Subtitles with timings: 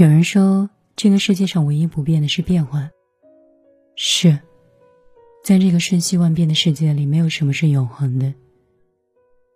[0.00, 2.88] 有人说，这个世界上唯一不变的是变化。
[3.96, 4.40] 是，
[5.44, 8.32] 在这个瞬息万变的世界里，没有什么是永恒的。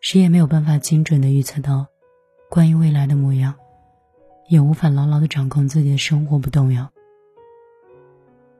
[0.00, 1.86] 谁也没有办法精准的预测到
[2.50, 3.54] 关于未来的模样，
[4.48, 6.90] 也无法牢牢的掌控自己的生活不动摇。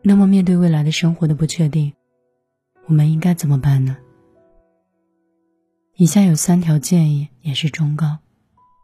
[0.03, 1.93] 那么，面对未来的生活的不确定，
[2.87, 3.97] 我们应该怎么办呢？
[5.97, 8.19] 以下有三条建议，也是忠告，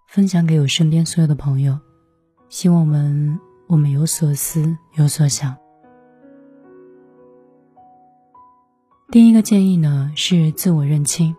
[0.08, 1.78] 分享给我身边所有的朋友。
[2.48, 5.56] 希望我们我们有所思有所想。
[9.10, 11.34] 第一个建议呢是自我认清。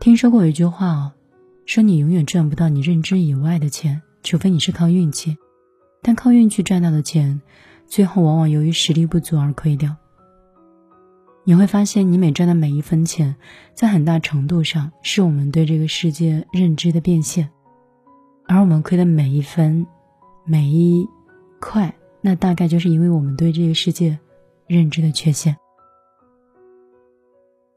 [0.00, 1.12] 听说过一句话哦，
[1.66, 5.36] 说你永远赚不到你认知以外的钱，除非你是靠运气。
[6.02, 7.40] 但靠运气赚到的钱，
[7.86, 9.96] 最后往往由于实力不足而亏掉。
[11.44, 13.36] 你会发现，你每赚的每一分钱，
[13.72, 17.50] 在很大程度上是我们对这个世界认知的变现。
[18.46, 19.86] 而我们亏的每一分、
[20.44, 21.08] 每一
[21.60, 24.18] 块，那大概就是因为我们对这个世界
[24.66, 25.56] 认知的缺陷。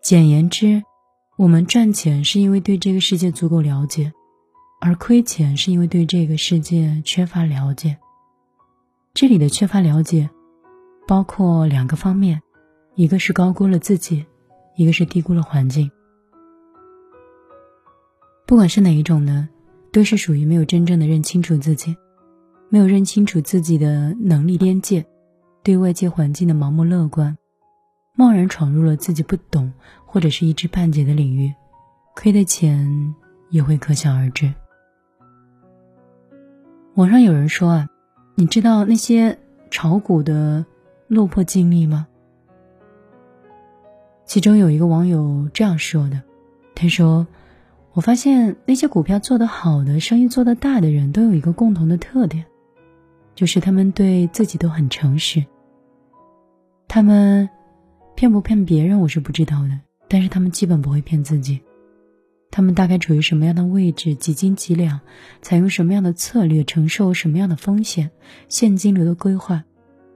[0.01, 0.83] 简言之，
[1.37, 4.11] 我们赚钱是因为对这个世界足够了解，
[4.81, 7.97] 而亏钱是因为对这个世界缺乏了解。
[9.13, 10.29] 这里的缺乏了解，
[11.07, 12.41] 包括两个方面：
[12.95, 14.25] 一个是高估了自己，
[14.75, 15.89] 一个是低估了环境。
[18.45, 19.49] 不管是哪一种呢？
[19.97, 21.97] 都是属于没有真正的认清楚自己，
[22.69, 25.03] 没有认清楚自己的能力边界，
[25.63, 27.35] 对外界环境的盲目乐观，
[28.13, 29.73] 贸然闯入了自己不懂
[30.05, 31.51] 或者是一知半解的领域，
[32.15, 33.15] 亏的钱
[33.49, 34.53] 也会可想而知。
[36.93, 37.89] 网上有人说啊，
[38.35, 39.39] 你知道那些
[39.71, 40.63] 炒股的
[41.07, 42.05] 落魄经历吗？
[44.25, 46.21] 其中有一个网友这样说的，
[46.75, 47.25] 他说。
[47.97, 52.45] 我发现那些股票做得好的、生意做得大的人都有一个共同的特点，
[53.33, 55.43] 就是他们对自己都很诚实。
[56.87, 57.49] 他们
[58.13, 61.59] 骗不骗别人我是不知道的，但是他们基本不会骗自己。
[62.51, 64.99] 他们大概处于什么样的位置，几斤几两，
[65.41, 68.11] 采用什么样的策略，承受什么样的风险，
[68.47, 69.63] 现金流的规划，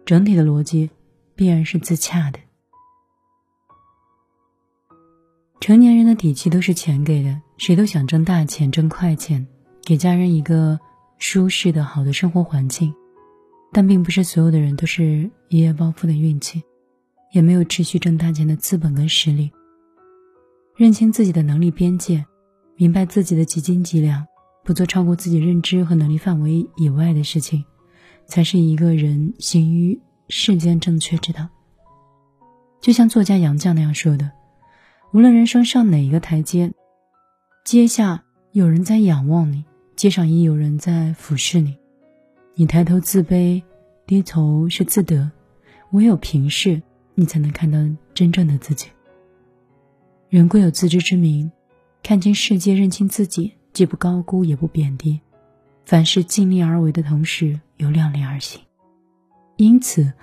[0.06, 0.92] 整体的逻辑
[1.34, 2.38] 必然是自洽的。
[5.62, 9.46] 成年人的底气都是钱给的，谁都想挣大钱、挣快钱，
[9.84, 10.80] 给家人一个
[11.20, 12.92] 舒适的好的生活环境。
[13.72, 16.64] 但并不是所有的人都是一夜暴富的运气，
[17.32, 19.52] 也没有持续挣大钱的资本跟实力。
[20.76, 22.26] 认清自己的能力边界，
[22.76, 24.26] 明白自己的几斤几两，
[24.66, 27.64] 不做超过自己认知和能力范围以外的事情，
[28.26, 31.48] 才是一个人行于世间正确之道。
[32.82, 34.32] 就像作家杨绛那样说的。
[35.14, 36.72] 无论人生上哪一个台阶，
[37.66, 38.24] 阶下
[38.54, 39.66] 有人在仰望你，
[39.98, 41.76] 阶上亦有人在俯视你。
[42.56, 43.62] 你抬头自卑，
[44.08, 45.30] 低头是自得，
[45.92, 46.82] 唯有平视，
[47.14, 47.78] 你才能看到
[48.14, 48.88] 真正的自己。
[50.30, 51.52] 人贵有自知之明，
[52.02, 55.20] 看清世界，认清自己，既不高估，也不贬低，
[55.84, 58.62] 凡事尽力而为的同时，又量力而行。
[59.58, 60.14] 因此，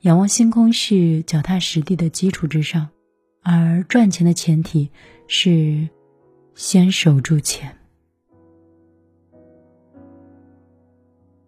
[0.00, 2.88] 仰望星空是脚踏实地的基础之上。
[3.42, 4.90] 而赚钱的前提
[5.26, 5.88] 是
[6.54, 7.76] 先守住钱。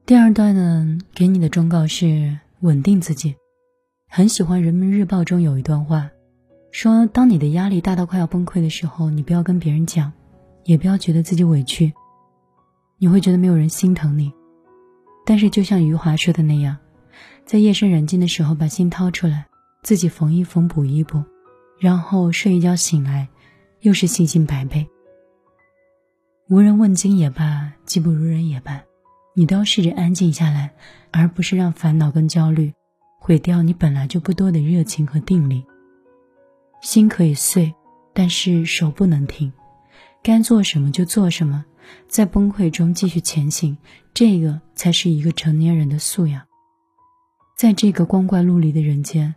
[0.07, 3.37] 第二段呢，给你的忠告是稳定自己。
[4.09, 6.11] 很喜欢《人民日报》中有一段话，
[6.73, 10.13] 说：当你的压力大到快要崩溃的时候，你不要跟别人讲，
[10.65, 11.93] 也不要觉得自己委屈，
[12.99, 14.33] 你会觉得没有人心疼你。
[15.25, 16.77] 但是就像余华说的那样，
[17.45, 19.47] 在夜深人静的时候，把心掏出来，
[19.85, 21.23] 自己缝一缝，补一补。
[21.81, 23.29] 然后睡一觉醒来，
[23.81, 24.87] 又是信心百倍。
[26.51, 28.83] 无人问津也罢，技不如人也罢，
[29.35, 30.73] 你都要试着安静下来，
[31.11, 32.75] 而不是让烦恼跟焦虑
[33.19, 35.65] 毁掉你本来就不多的热情和定力。
[36.83, 37.75] 心可以碎，
[38.13, 39.51] 但是手不能停，
[40.23, 41.65] 该做什么就做什么，
[42.09, 43.79] 在崩溃中继续前行，
[44.13, 46.43] 这个才是一个成年人的素养。
[47.57, 49.35] 在这个光怪陆离的人间。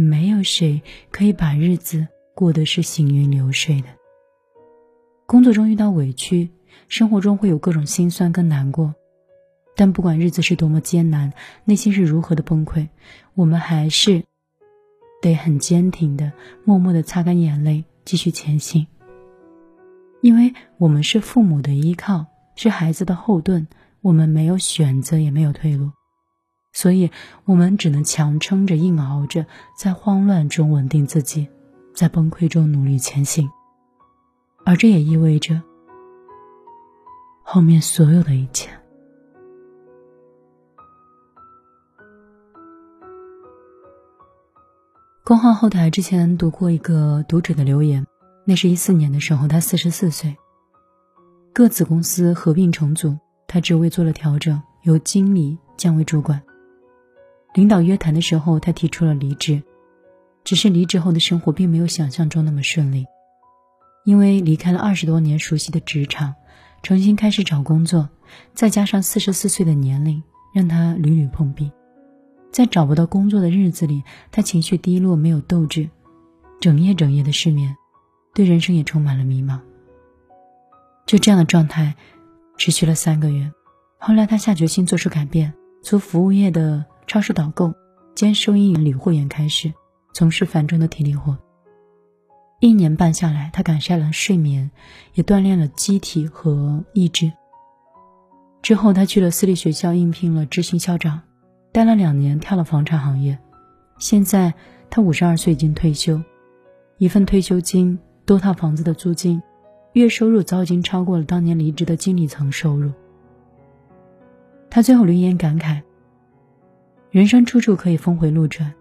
[0.00, 0.80] 没有谁
[1.10, 3.88] 可以把日子过得是行云流水的。
[5.26, 6.50] 工作中遇到委屈，
[6.86, 8.94] 生活中会有各种心酸跟难过，
[9.74, 11.32] 但不管日子是多么艰难，
[11.64, 12.86] 内心是如何的崩溃，
[13.34, 14.22] 我们还是
[15.20, 16.32] 得很坚挺的，
[16.64, 18.86] 默默的擦干眼泪，继续前行。
[20.22, 23.66] 因为我们是父母的依靠，是孩子的后盾，
[24.00, 25.90] 我们没有选择，也没有退路。
[26.72, 27.10] 所以
[27.44, 31.48] 我们只能强撑着硬熬着在慌乱中稳定自己
[31.94, 33.48] 在崩溃中努力前行。
[34.64, 35.62] 而这也意味着
[37.42, 38.68] 后面所有的一切。
[45.24, 48.06] 工号后台之前读过一个读者的留言
[48.46, 50.36] 那是一四年的时候他四十四岁。
[51.54, 56.42] 各子公司合并重组他职位做了调整由经理降为主管
[57.58, 59.60] 领导约谈的时候，他提出了离职，
[60.44, 63.04] 只是离职后的生活并没有想象中那么顺利，
[64.04, 66.36] 因为离开了二十多年熟悉的职场，
[66.84, 68.10] 重新开始找工作，
[68.54, 70.22] 再加上四十四岁的年龄，
[70.54, 71.72] 让他屡屡碰壁。
[72.52, 75.90] 在找不到工作的日子里，他情绪低落，没有斗志，
[76.60, 77.74] 整夜整夜的失眠，
[78.34, 79.58] 对人生也充满了迷茫。
[81.06, 81.96] 就这样的状态，
[82.56, 83.50] 持续了三个月。
[83.98, 85.52] 后来他下决心做出改变，
[85.82, 87.72] 从服务业的超市导购
[88.14, 89.72] 兼收银员、理货员开始，
[90.12, 91.38] 从事繁重的体力活。
[92.60, 94.70] 一年半下来，他改善了睡眠，
[95.14, 97.32] 也锻炼了机体和意志。
[98.60, 101.22] 之后，他去了私立学校应聘了执行校长。
[101.72, 103.38] 待了两年，跳了房产行业。
[103.98, 104.52] 现在
[104.90, 106.20] 他五十二岁，已经退休，
[106.98, 109.40] 一份退休金，多套房子的租金，
[109.94, 112.92] 月收入早已经超过了当年离职的经理层收入。
[114.68, 115.80] 他最后留言感慨
[117.10, 118.72] ：“人生处处可以峰回路转，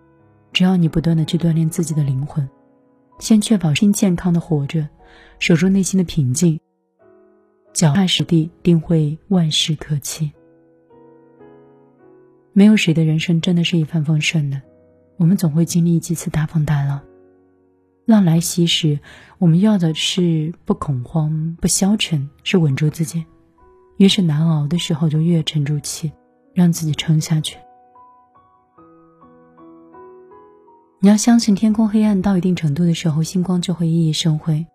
[0.51, 2.47] 只要你不断的去锻炼自己的灵魂，
[3.19, 4.87] 先确保心健康的活着，
[5.39, 6.59] 守住内心的平静，
[7.71, 10.31] 脚踏实地，定会万事可期。”
[12.51, 14.61] 没有谁的人生真的是一帆风顺的，
[15.15, 17.01] 我们总会经历几次大风大浪。
[18.03, 18.99] 浪来袭时，
[19.37, 23.23] 我们要的是不恐慌、不消沉，是稳住自己。
[23.97, 26.11] 越是难熬的时候，就越沉住气，
[26.53, 27.57] 让自己撑下去。
[30.99, 34.65] 你要相信，天空黑暗到一定程度的时候，星光就会熠熠生辉。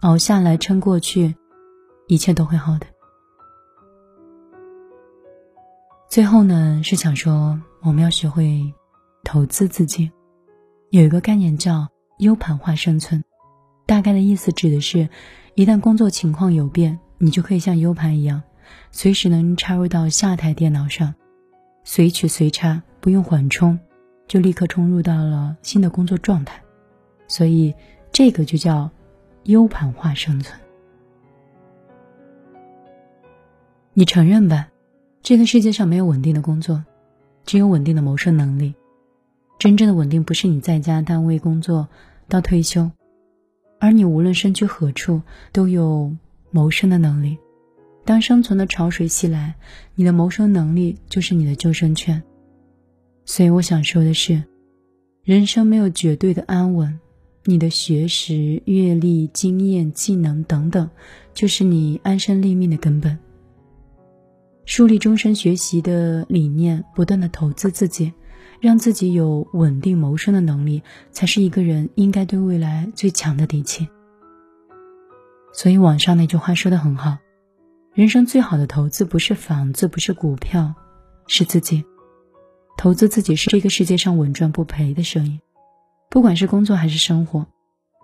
[0.00, 1.34] 熬下来，撑过去，
[2.08, 2.86] 一切都会好的。
[6.08, 8.72] 最后呢，是想说我们要学会
[9.24, 10.10] 投资自己。
[10.88, 11.86] 有一个概念叫
[12.18, 13.22] U 盘化生存，
[13.84, 15.10] 大概的意思指的是，
[15.54, 18.42] 一旦工作情况有变，你就可以像 U 盘一样，
[18.90, 21.14] 随时能插入到下台电脑上，
[21.84, 23.78] 随取随插，不用缓冲，
[24.26, 26.60] 就立刻冲入到了新的工作状态。
[27.28, 27.74] 所以
[28.12, 28.90] 这个就叫
[29.44, 30.58] U 盘化生存。
[33.92, 34.68] 你承认吧？
[35.22, 36.84] 这个世界上没有稳定的工作，
[37.44, 38.74] 只有稳定的谋生能力。
[39.58, 41.88] 真正的稳定不是你在家单位工作
[42.28, 42.90] 到退休，
[43.80, 46.14] 而你无论身居何处都有
[46.50, 47.38] 谋生的能力。
[48.04, 49.54] 当生存的潮水袭来，
[49.94, 52.22] 你的谋生能力就是你的救生圈。
[53.26, 54.42] 所以我想说的是，
[55.24, 56.98] 人生没有绝对的安稳，
[57.44, 60.88] 你的学识、阅历、经验、技能等等，
[61.34, 63.18] 就是你安身立命的根本。
[64.64, 68.12] 树立终身学习的理念，不断的投资自己，
[68.60, 70.80] 让自己有稳定谋生的能力，
[71.10, 73.88] 才是一个人应该对未来最强的底气。
[75.52, 77.18] 所以网上那句话说的很好，
[77.92, 80.72] 人生最好的投资不是房子，不是股票，
[81.26, 81.84] 是自己。
[82.76, 85.40] 投资自己是这个世界上稳赚不赔的生意，
[86.10, 87.46] 不管是工作还是生活，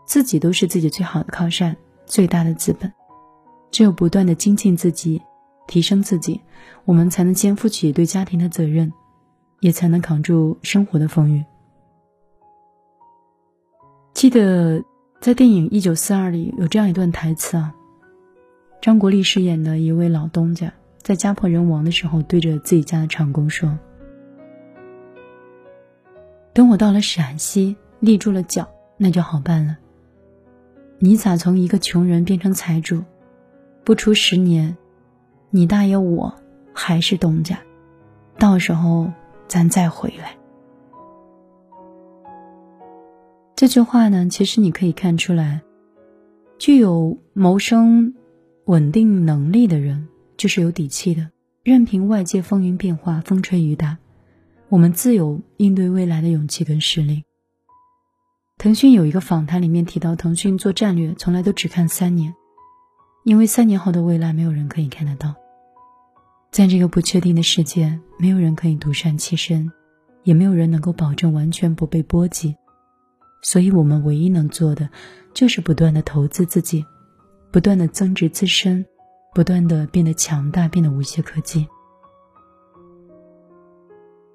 [0.06, 1.76] 自己都是自己最好的靠山，
[2.06, 2.92] 最大的资本。
[3.70, 5.22] 只有不断的精进自己。
[5.68, 6.40] 提升自己，
[6.84, 8.92] 我们才能肩负起对家庭的责任，
[9.60, 11.44] 也才能扛住生活的风雨。
[14.12, 14.82] 记得
[15.20, 17.72] 在电影《一九四二》里有这样一段台词啊，
[18.82, 23.78] 张国立饰演的一位老东家，在家破人亡的时候，对着自己家的长工说
[26.52, 29.78] ：“等我到了陕西立住了脚，那就好办了。
[30.98, 33.02] 你咋从一个穷人变成财主？
[33.84, 34.76] 不出十年。”
[35.54, 36.34] 你大爷，我
[36.72, 37.60] 还是东家，
[38.38, 39.12] 到时候
[39.46, 40.34] 咱再回来。
[43.54, 45.60] 这句话呢，其实你可以看出来，
[46.58, 48.14] 具有谋生
[48.64, 51.28] 稳定能力的人就是有底气的，
[51.62, 53.98] 任凭外界风云变化、风吹雨打，
[54.72, 57.24] 我们自有应对未来的勇气跟实力。
[58.56, 62.34] 腾讯有一个访谈里面提到，腾讯做战略从来都只看三年，
[63.24, 65.34] 因为三年后的未来没有人可以看得到。
[66.50, 69.70] 在这个不确定的世界，没有人可以独善其身，
[70.22, 72.56] 也没有人能够保证完全不被波及。
[73.42, 74.88] 所以，我们唯一能做的，
[75.34, 76.82] 就是不断的投资自己，
[77.50, 78.82] 不断的增值自身，
[79.34, 81.68] 不断的变得强大，变得无懈可击。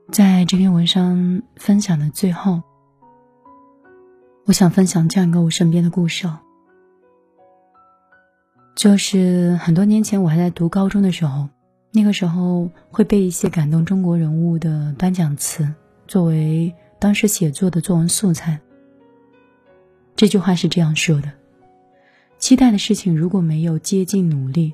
[0.10, 2.64] 在这篇文章分享的最后，
[4.46, 6.30] 我想分享这样一个我身边的故事，
[8.74, 11.50] 就是很多年前我还在读高中的时候。
[11.92, 15.68] 那个时候会背一些感动中国人物的颁奖词，
[16.08, 18.60] 作为当时写作的作文素材。
[20.16, 21.32] 这句话是这样说的：
[22.38, 24.74] 期待的事情如果没有接近努力，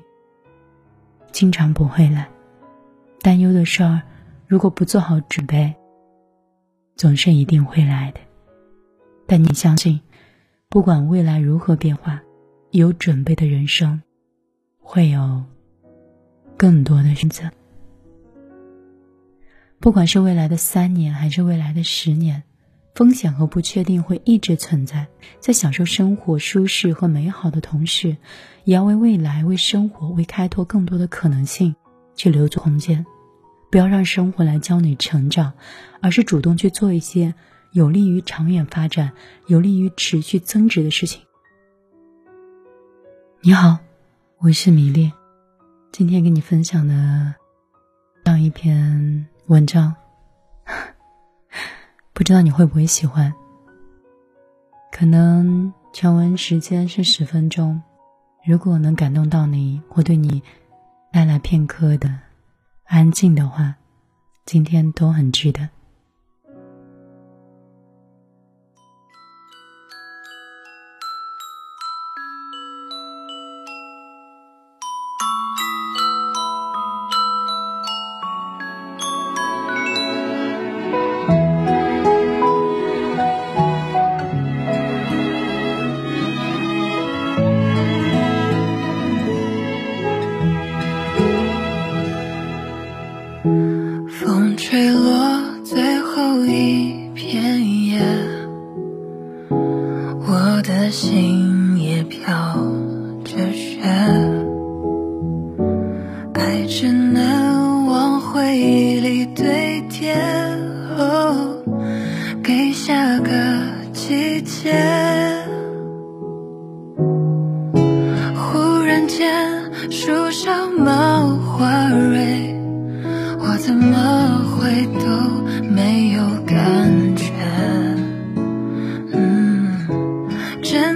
[1.32, 2.26] 经常不会来；
[3.22, 4.02] 担忧的事儿
[4.54, 5.74] 如果不做好准备，
[6.94, 8.20] 总是一定会来的。
[9.26, 10.00] 但你相信，
[10.68, 12.22] 不管未来如何变化，
[12.70, 14.00] 有准备的人生
[14.78, 15.42] 会有
[16.56, 17.50] 更多的选择。
[19.80, 22.44] 不管是未来的三年，还是未来的十年，
[22.94, 25.08] 风险和不确定会一直存在。
[25.40, 28.16] 在享受生活舒适和美好的同时，
[28.62, 31.74] 也要为未来、为生活、为开拓更多的可能性
[32.14, 33.04] 去留足空间。
[33.74, 35.52] 不要让生活来教你成长，
[36.00, 37.34] 而是主动去做一些
[37.72, 39.10] 有利于长远发展、
[39.48, 41.22] 有利于持续增值的事情。
[43.40, 43.78] 你好，
[44.38, 45.10] 我是米粒，
[45.90, 47.34] 今天跟你分享的
[48.22, 49.26] 这样一篇。
[49.46, 49.96] 文章，
[52.14, 53.34] 不知道你会不会喜欢？
[54.92, 57.82] 可能全文时间是十分钟，
[58.46, 60.44] 如果能感动到你，或对你
[61.10, 62.20] 带来片刻的
[62.94, 63.74] 安静的话，
[64.46, 65.68] 今天都很值得。
[100.94, 102.30] 心也飘
[103.24, 103.80] 着雪
[106.34, 107.03] 爱着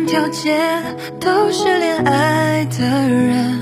[0.09, 0.59] 条街
[1.21, 3.61] 都是恋爱的人，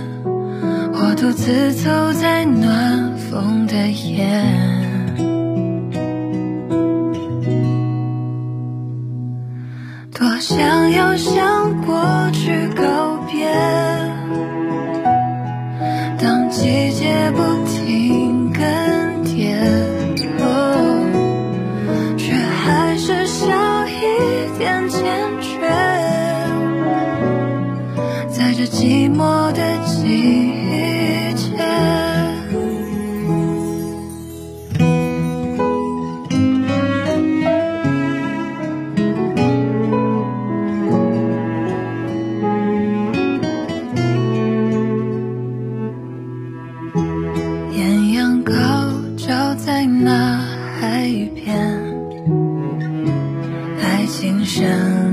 [0.93, 4.29] 我独自走在暖风的夜，
[10.15, 11.97] 多想要向过
[12.33, 13.86] 去告别。
[54.57, 55.06] 生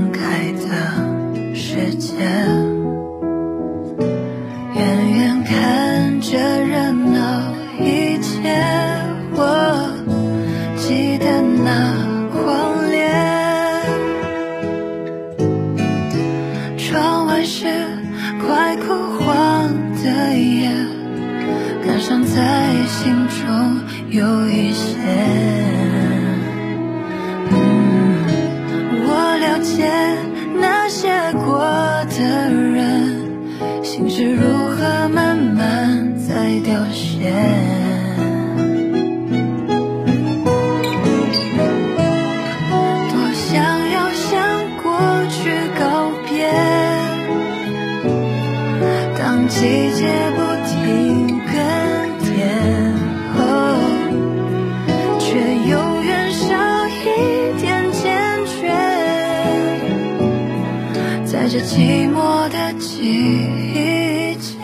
[61.66, 64.58] 寂寞的季节，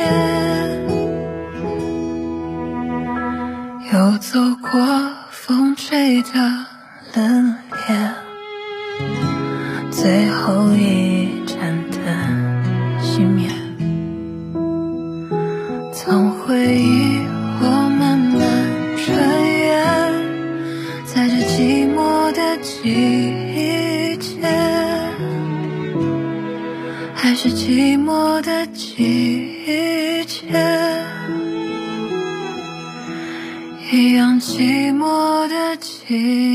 [3.91, 4.71] 又走过
[5.31, 6.29] 风吹的
[7.15, 8.13] 冷冽，
[9.91, 12.01] 最后一盏灯
[13.03, 13.49] 熄灭，
[15.95, 17.19] 从回忆
[17.63, 17.65] 我
[17.99, 18.39] 慢慢
[18.97, 19.59] 穿越，
[21.07, 23.20] 在这寂寞的季
[36.11, 36.50] Hey.